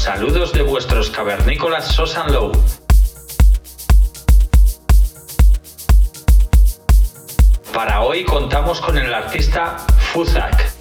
Saludos 0.00 0.54
de 0.54 0.62
vuestros 0.62 1.10
cavernícolas 1.10 1.88
Sosan 1.88 2.32
Low. 2.32 2.52
Para 7.74 8.00
hoy 8.00 8.24
contamos 8.24 8.80
con 8.80 8.96
el 8.96 9.12
artista 9.12 9.76
Fuzak. 10.14 10.72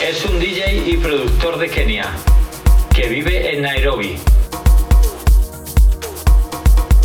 Es 0.00 0.24
un 0.24 0.40
DJ 0.40 0.84
y 0.86 0.96
productor 0.96 1.58
de 1.58 1.68
Kenia, 1.68 2.06
que 2.94 3.08
vive 3.08 3.54
en 3.54 3.60
Nairobi. 3.60 4.18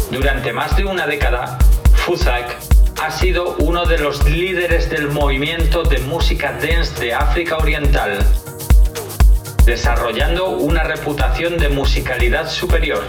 Durante 0.09 0.53
más 0.53 0.77
de 0.77 0.85
una 0.85 1.05
década, 1.05 1.57
Fuzak 1.95 2.74
ha 3.05 3.11
sido 3.11 3.55
uno 3.59 3.85
de 3.85 3.99
los 3.99 4.27
líderes 4.27 4.89
del 4.89 5.09
movimiento 5.09 5.83
de 5.83 5.99
música 5.99 6.53
dance 6.53 6.99
de 6.99 7.13
África 7.13 7.57
Oriental, 7.57 8.17
desarrollando 9.63 10.49
una 10.49 10.81
reputación 10.81 11.59
de 11.59 11.69
musicalidad 11.69 12.49
superior 12.49 13.03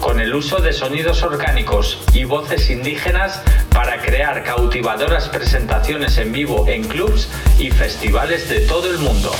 con 0.00 0.20
el 0.20 0.32
uso 0.32 0.58
de 0.58 0.72
sonidos 0.72 1.24
orgánicos 1.24 1.98
y 2.12 2.22
voces 2.22 2.70
indígenas 2.70 3.42
para 3.70 4.00
crear 4.00 4.44
cautivadoras 4.44 5.28
presentaciones 5.28 6.16
en 6.18 6.30
vivo 6.30 6.64
en 6.68 6.84
clubs 6.84 7.28
y 7.58 7.72
festivales 7.72 8.48
de 8.48 8.60
todo 8.60 8.88
el 8.88 8.98
mundo. 8.98 9.32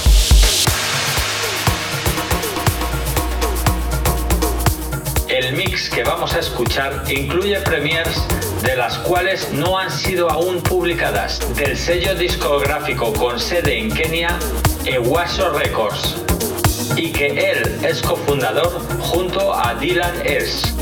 El 5.28 5.52
mix 5.52 5.90
que 5.90 6.02
vamos 6.02 6.34
a 6.34 6.40
escuchar 6.40 7.04
incluye 7.08 7.60
premiers 7.60 8.20
de 8.64 8.76
las 8.76 8.98
cuales 8.98 9.52
no 9.52 9.78
han 9.78 9.90
sido 9.90 10.30
aún 10.30 10.60
publicadas 10.62 11.38
del 11.54 11.76
sello 11.76 12.14
discográfico 12.14 13.12
con 13.12 13.38
sede 13.38 13.78
en 13.78 13.90
Kenia, 13.90 14.38
Ewaso 14.84 15.50
Records 15.50 16.16
y 16.96 17.12
que 17.12 17.26
él 17.50 17.78
es 17.82 18.00
cofundador 18.00 18.80
junto 19.00 19.54
a 19.54 19.74
Dylan 19.74 20.14
S. 20.24 20.72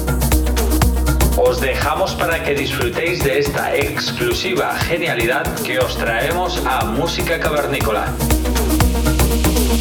Os 1.37 1.61
dejamos 1.61 2.15
para 2.15 2.43
que 2.45 2.55
disfrutéis 2.55 3.25
de 3.25 3.41
esta 3.41 3.75
exclusiva 3.75 4.75
genialidad 4.79 5.45
que 5.63 5.79
os 5.81 5.97
traemos 5.97 6.63
a 6.65 6.85
Música 6.85 7.41
Cavernícola. 7.41 8.07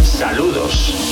Saludos. 0.04 1.11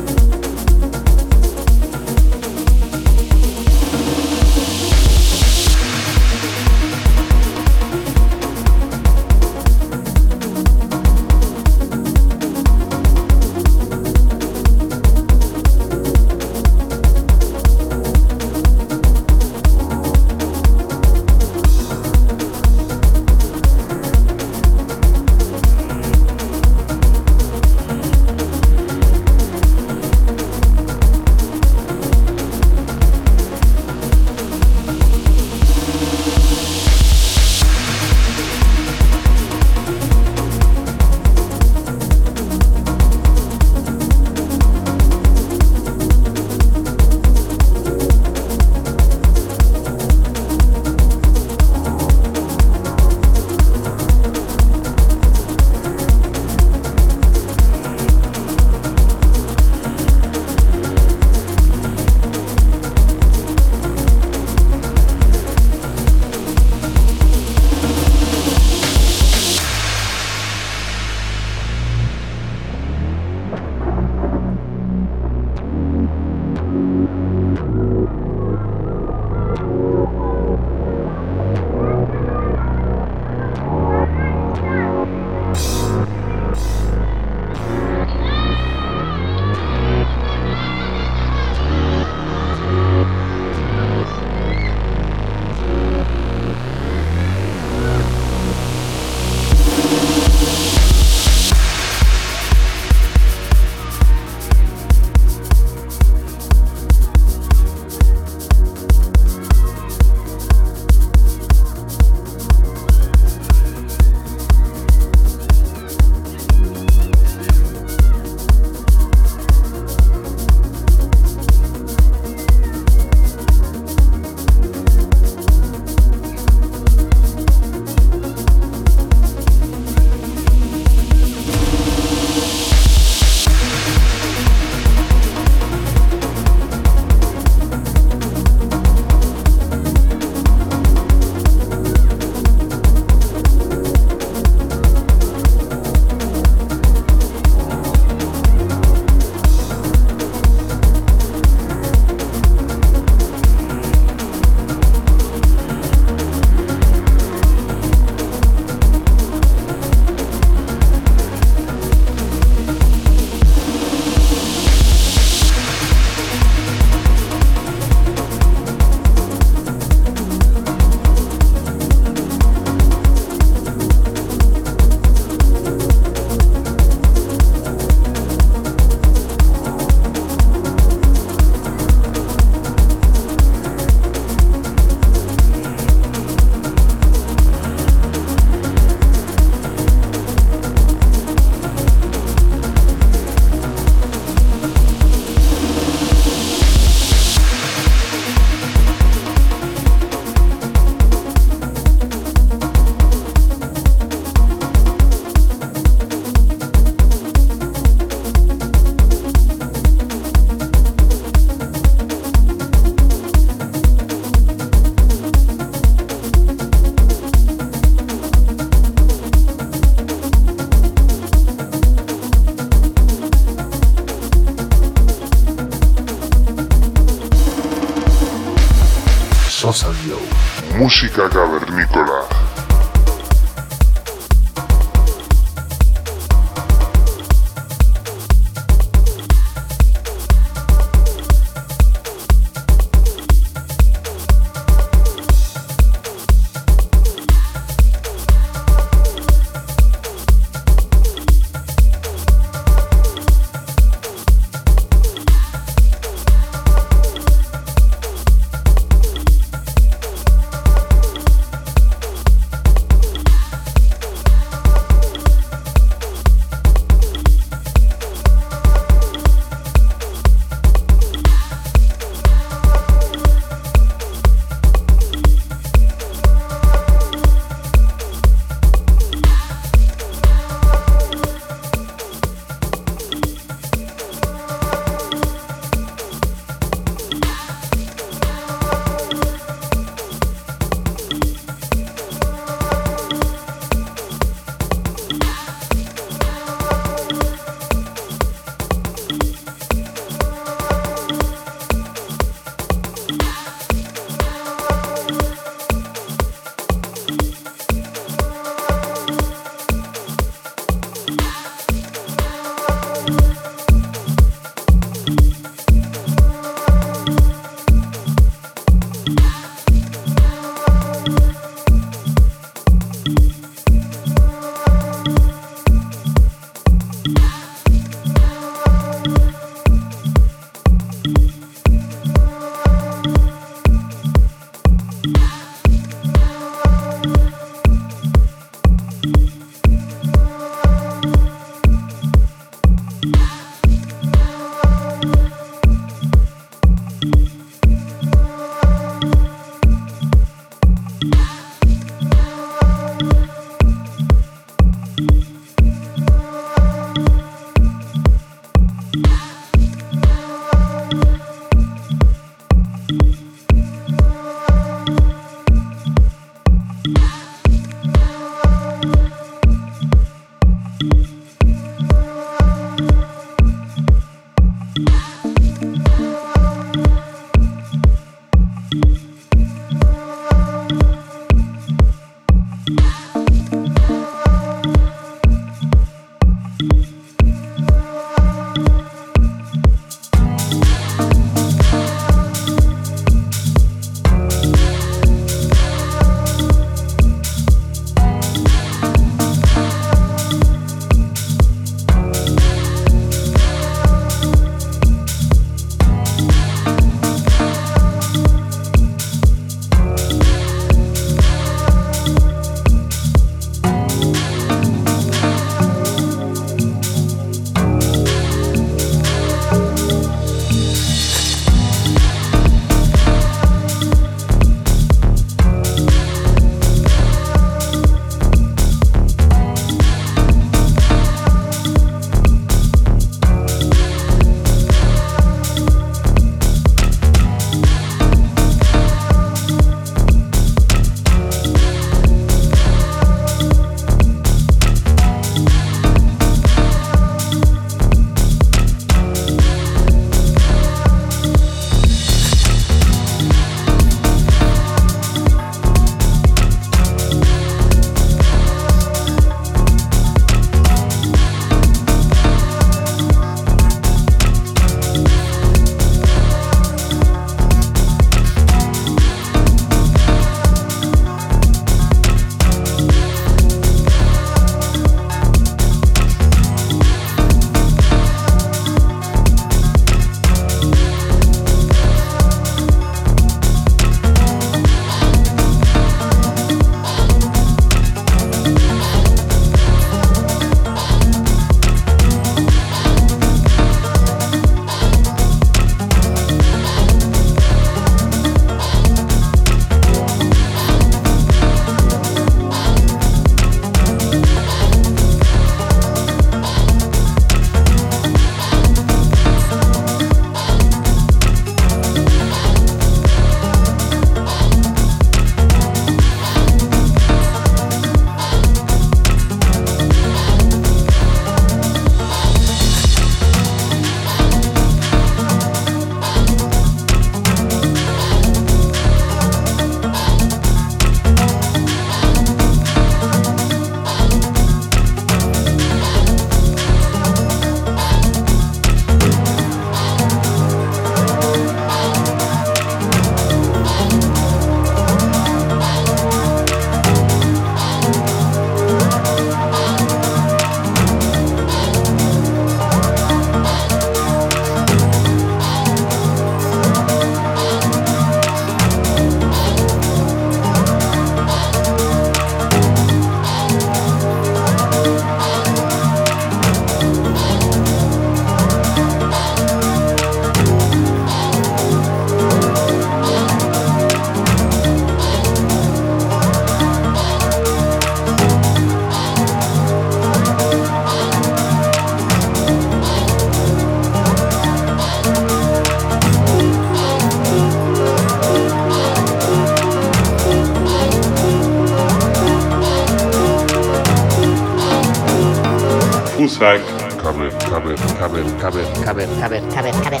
Track. 596.44 596.60
Caber, 597.00 597.32
caber, 597.48 597.76
caber, 597.98 598.26
caber, 598.38 598.66
Caber, 598.84 599.08
caber, 599.18 599.42
caber, 599.48 599.72
caber. 599.80 600.00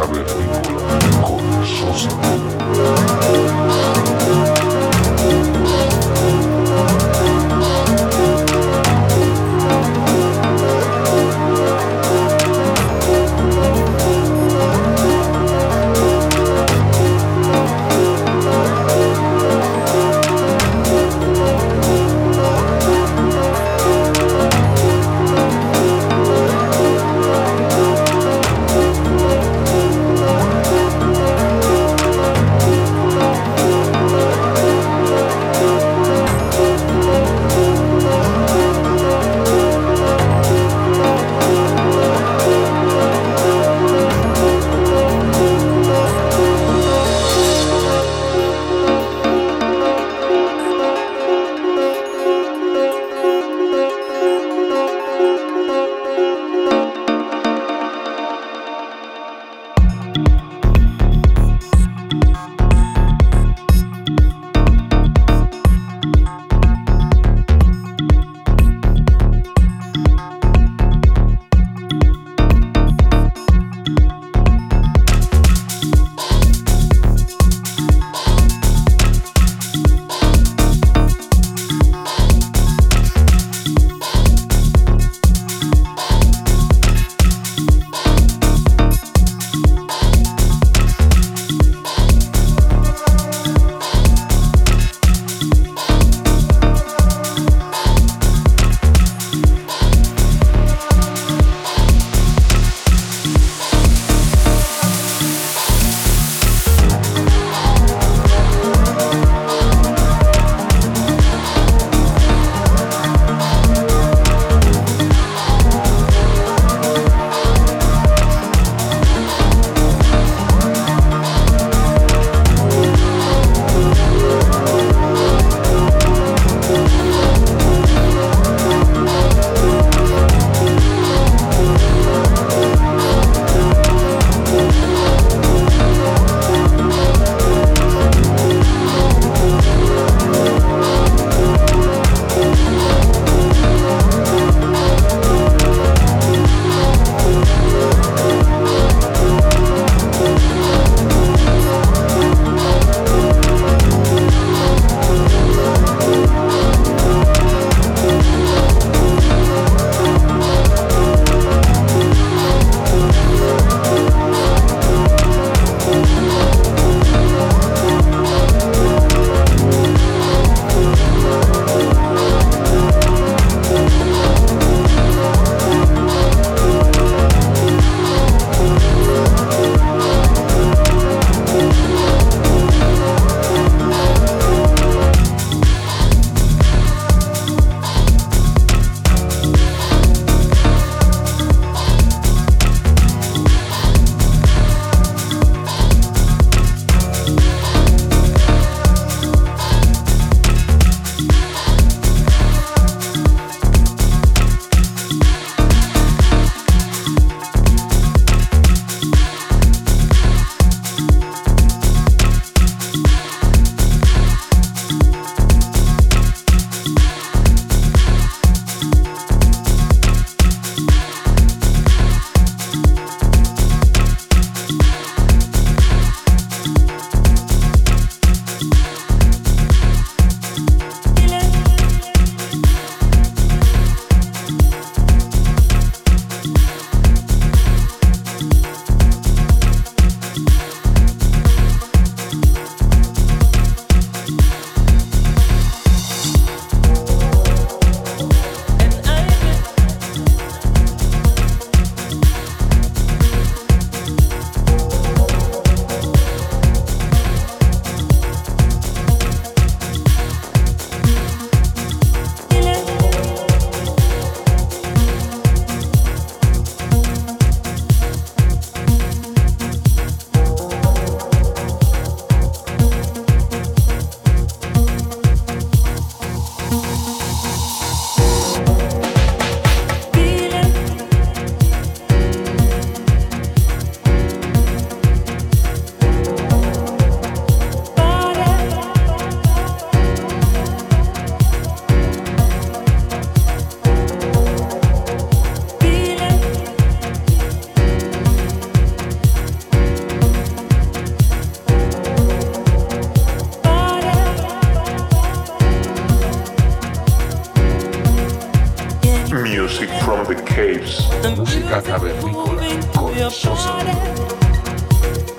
caber. 0.00 0.24
Con 1.22 1.44
Sosa. 1.66 2.08
Caber, 3.20 3.95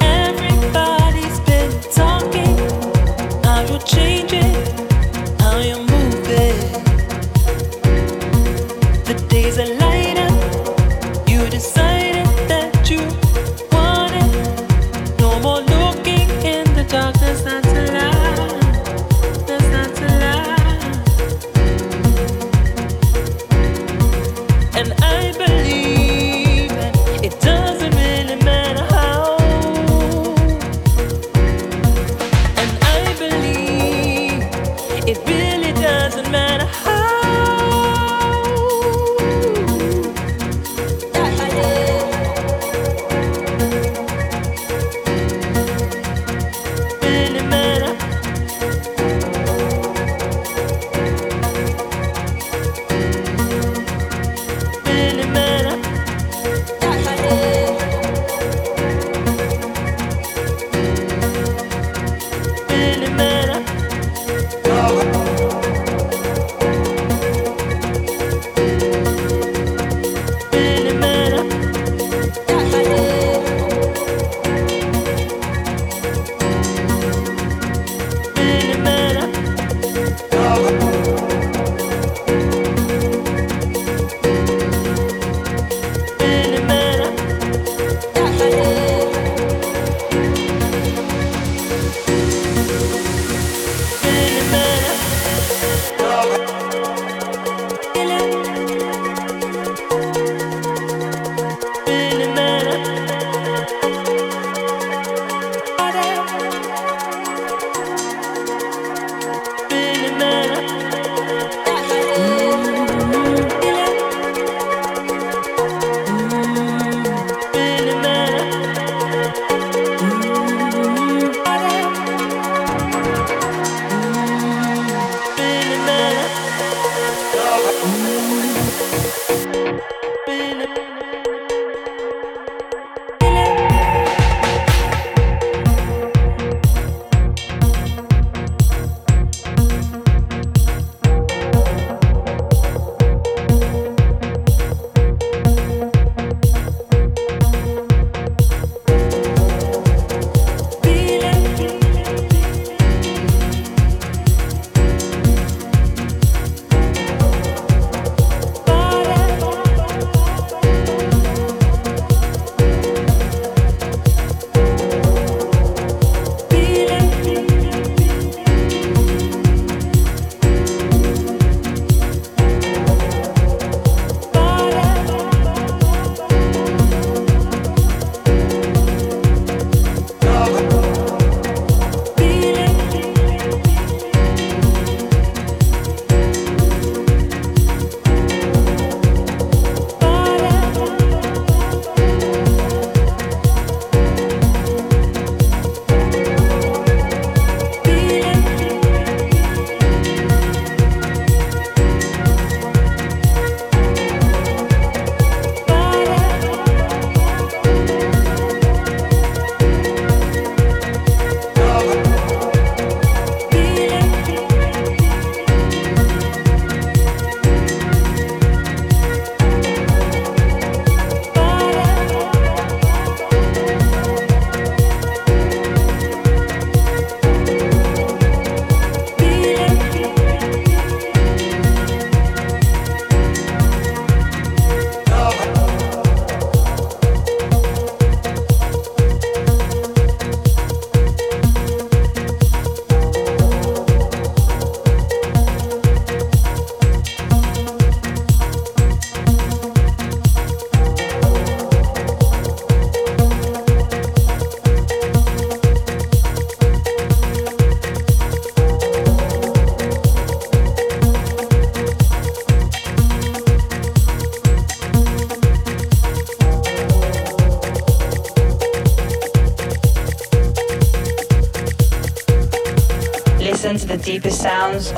Everybody's 0.02 1.40
been 1.42 1.72
talking. 1.92 2.56
I 3.44 3.66
will 3.70 3.80
change 3.80 4.34
it. 4.34 4.37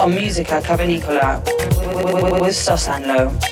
on 0.10 0.16
Musica 0.16 0.62
Cavalicola 0.62 1.42
with, 1.46 2.14
with, 2.14 2.24
with, 2.24 2.42
with 2.42 2.56
Sosanlo. 2.56 3.49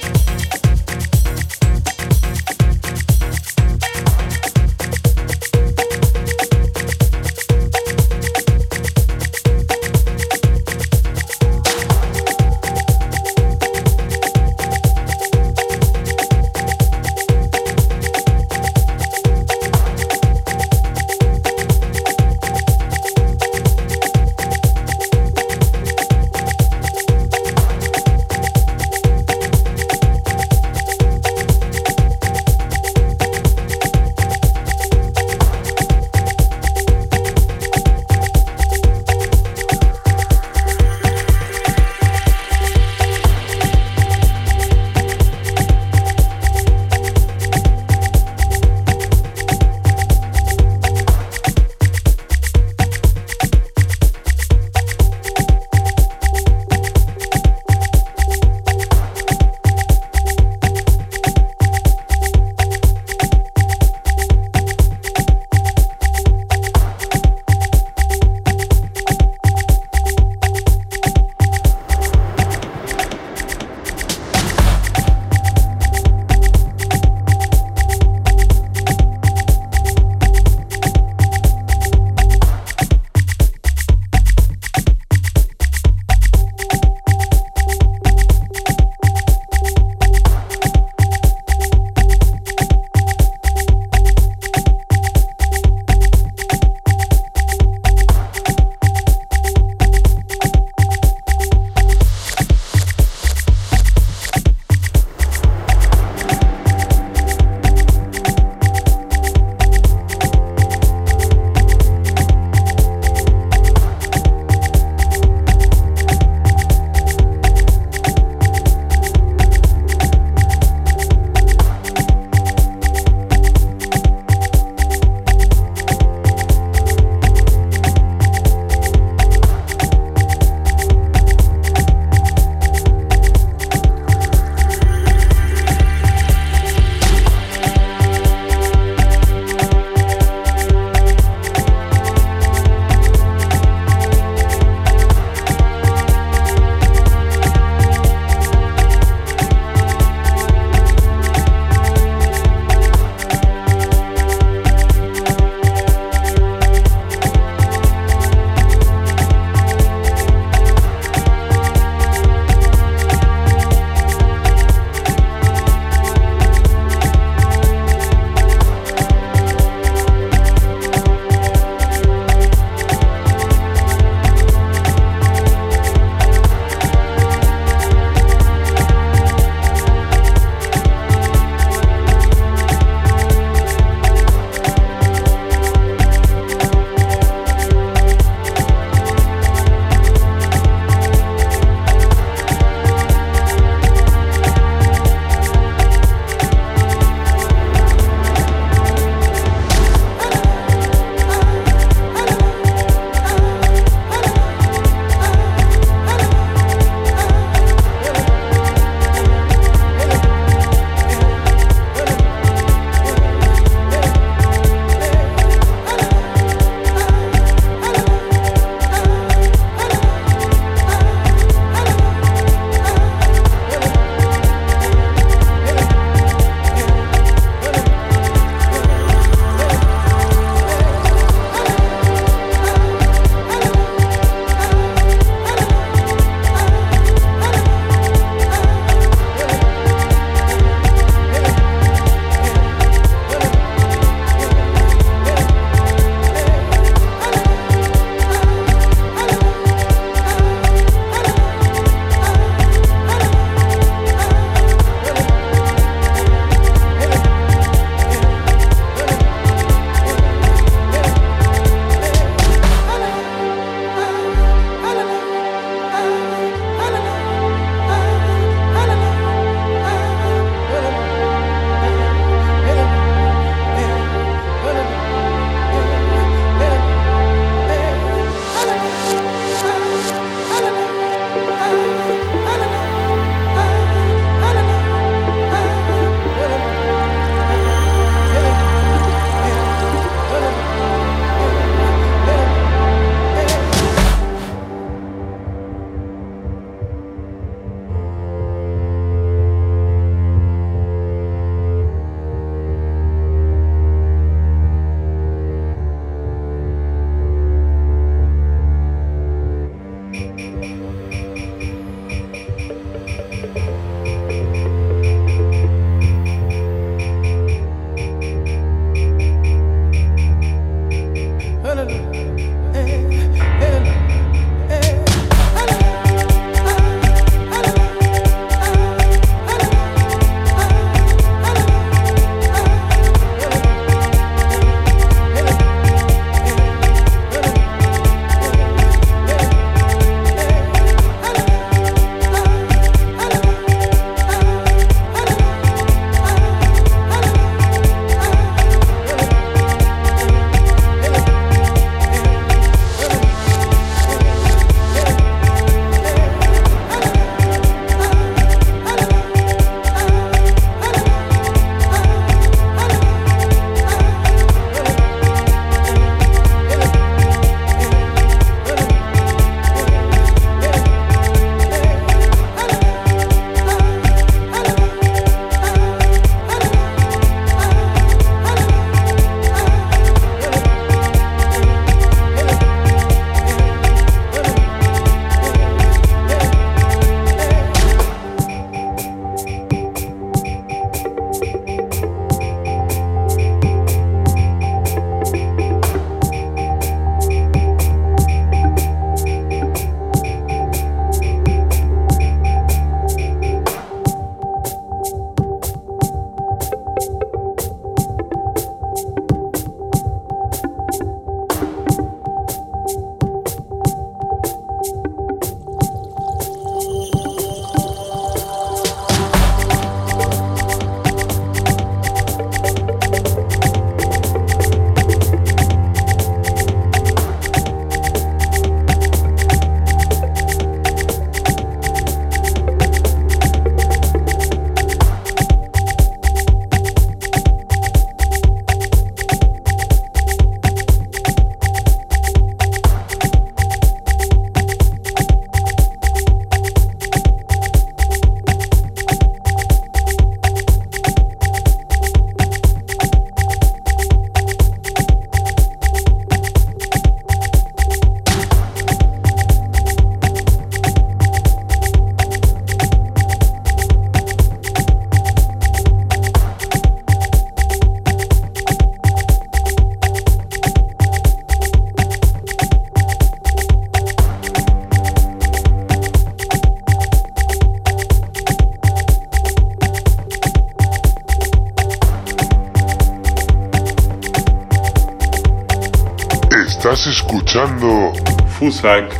Bundeswehr 488.82 489.17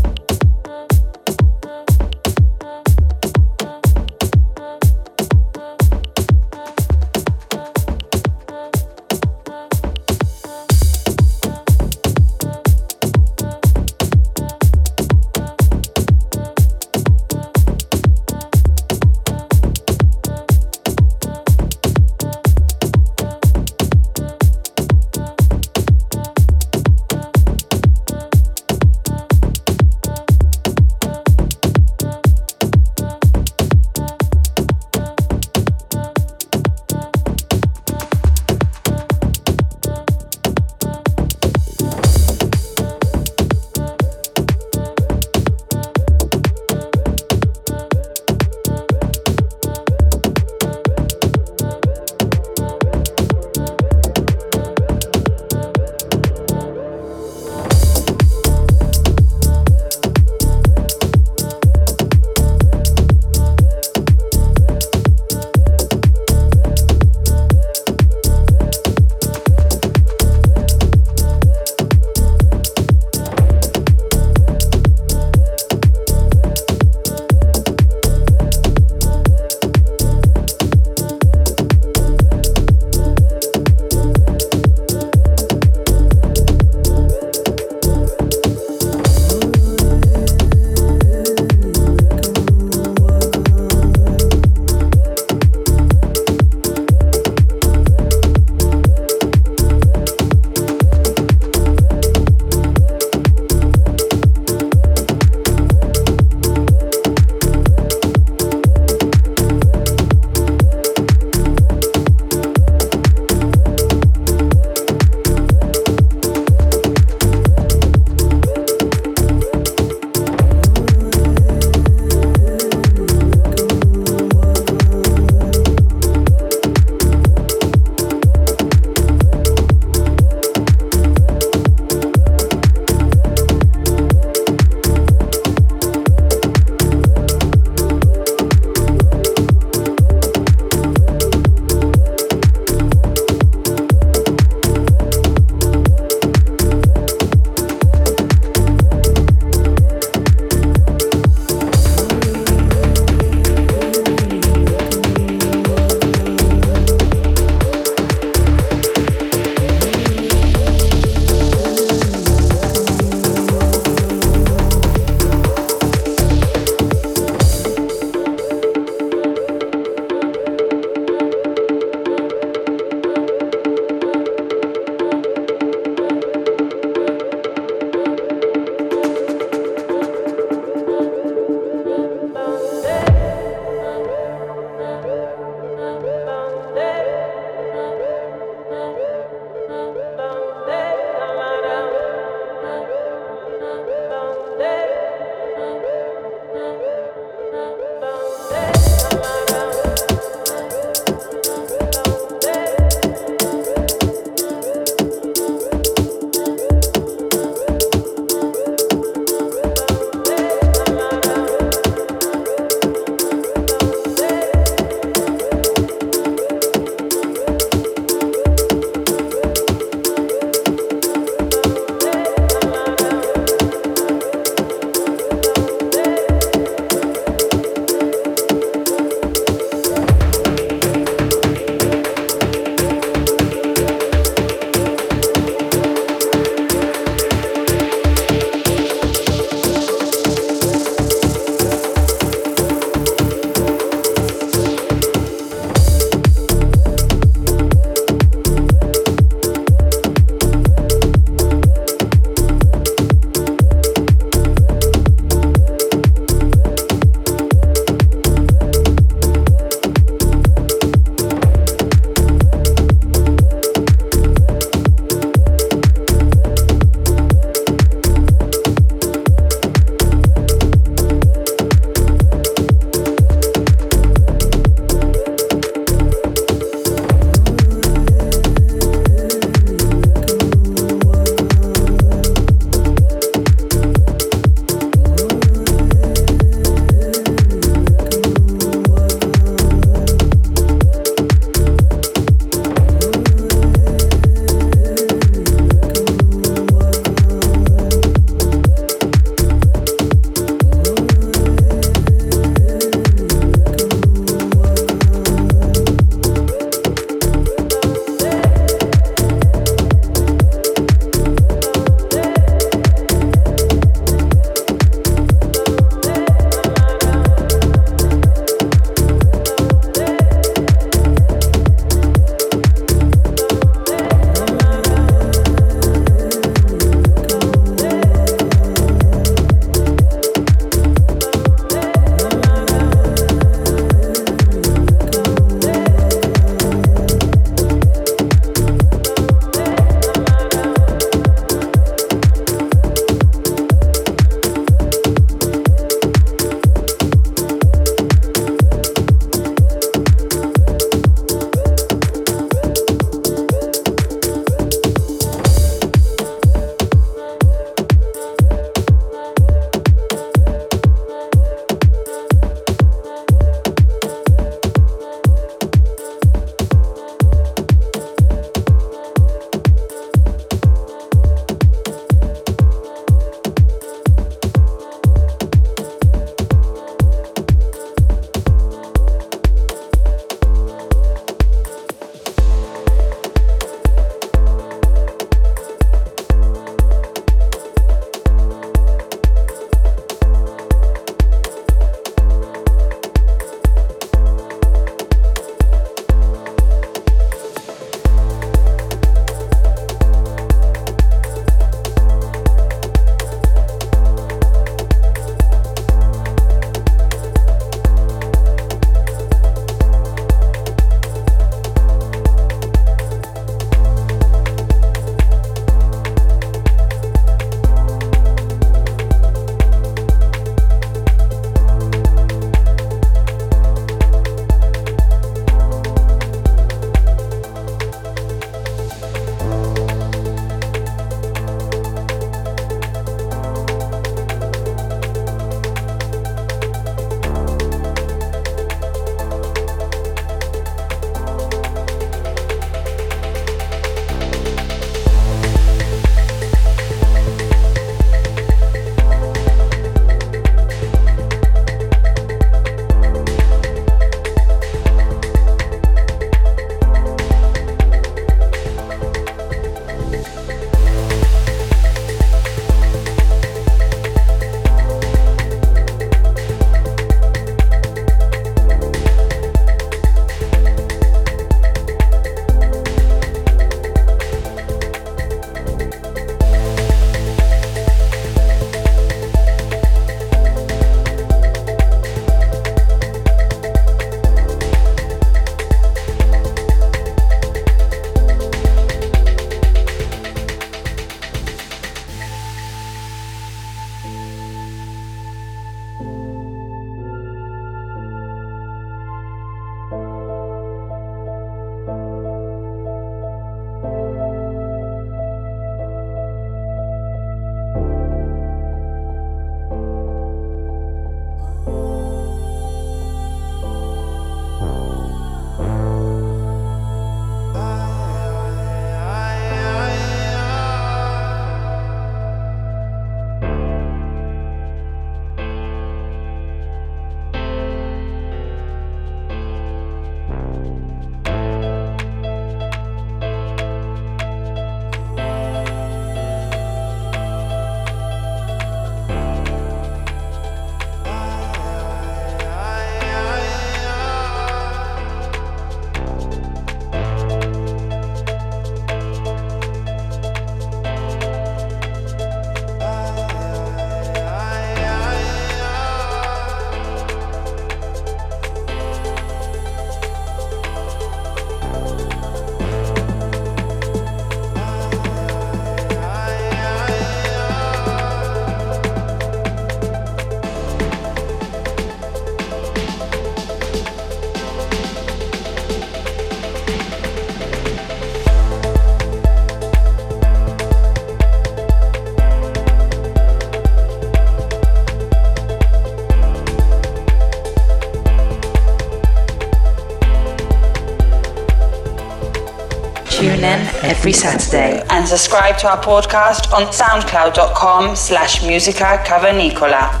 every 594.11 594.19
Saturday 594.19 594.83
and 594.89 595.07
subscribe 595.07 595.57
to 595.57 595.69
our 595.69 595.81
podcast 595.81 596.51
on 596.53 596.63
soundcloud.com 596.73 597.95
slash 597.95 598.45
musica 598.45 599.01
cavernicola. 599.05 600.00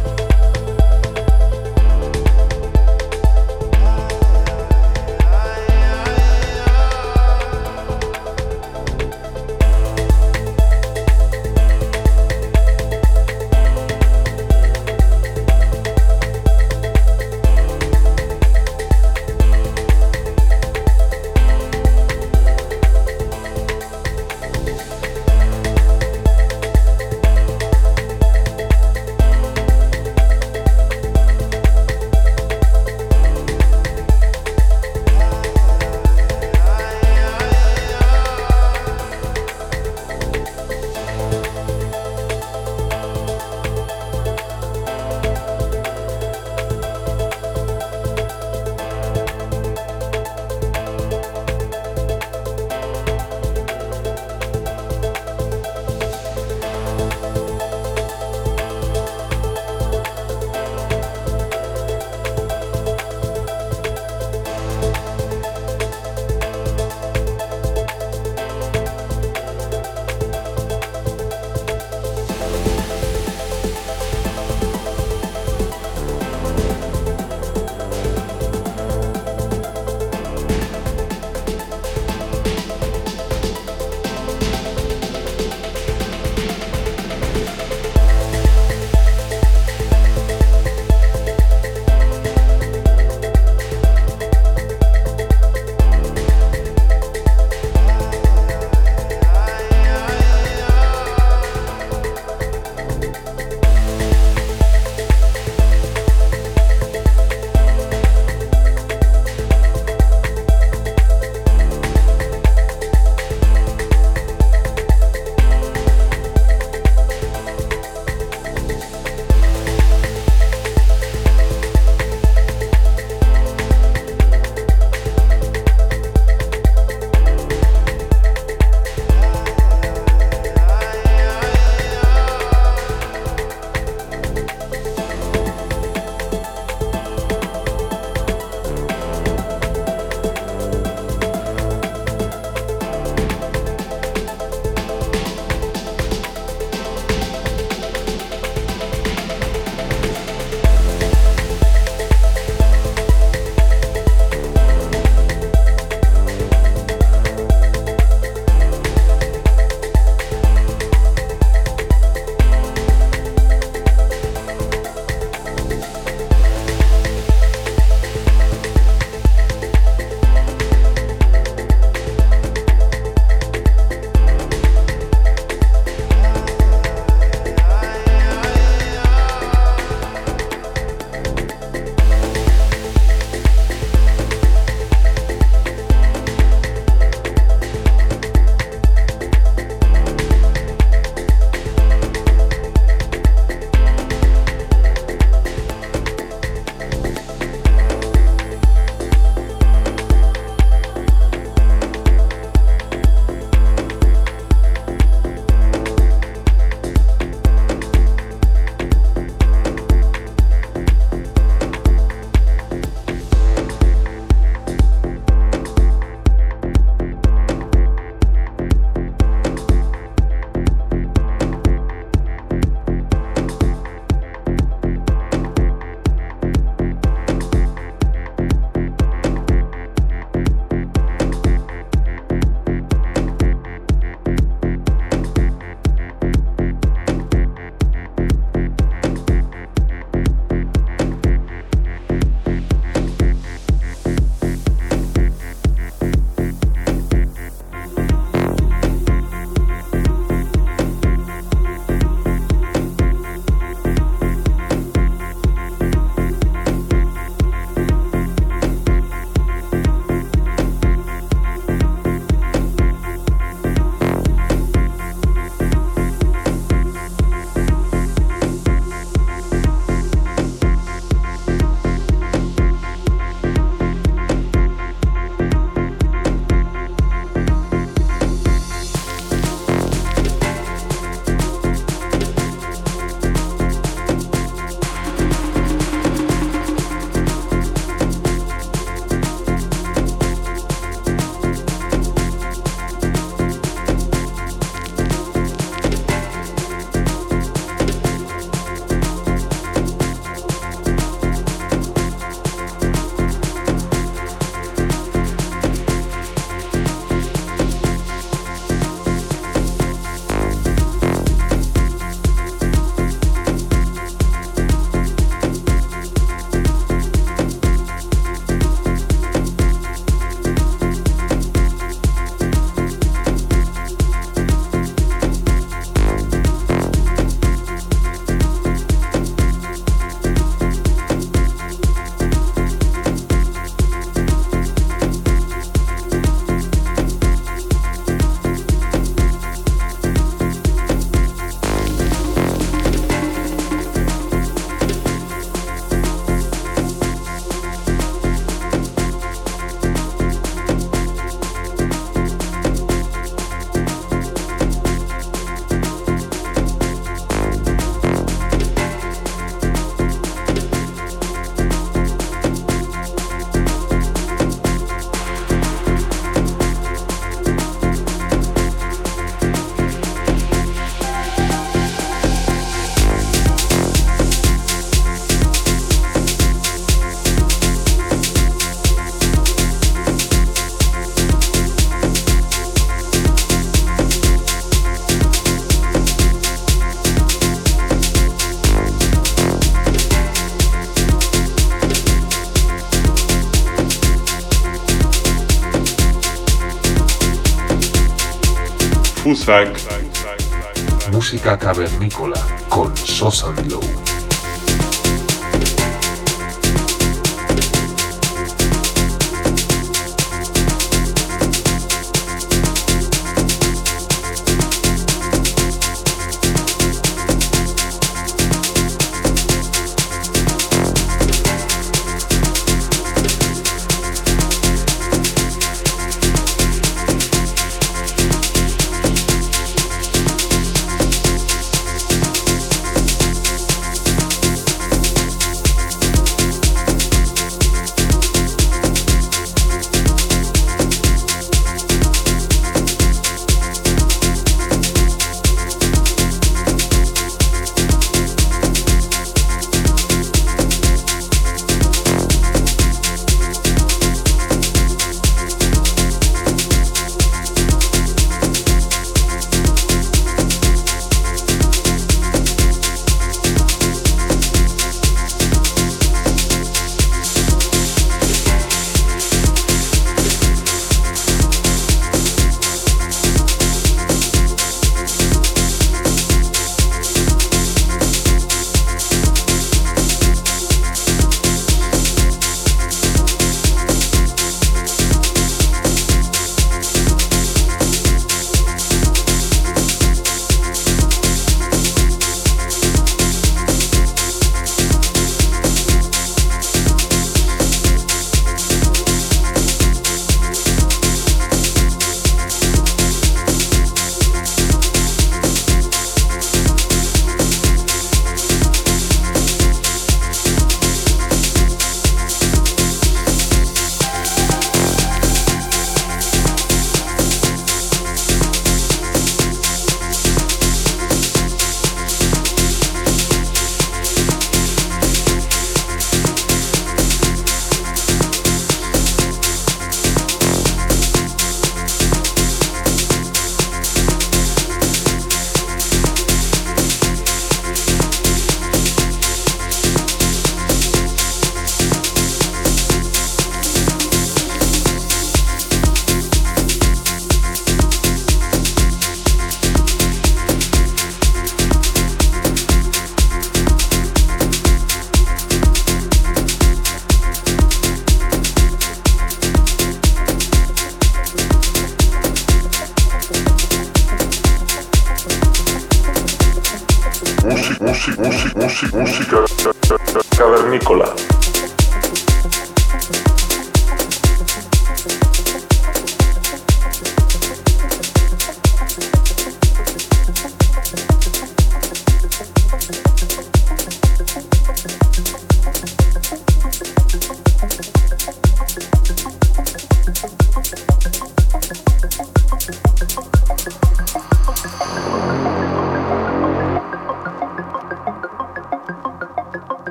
Música 401.09 401.57
cavernícola 401.57 402.35
con 402.67 402.95
Sosa 402.97 403.47
Low. 403.69 404.20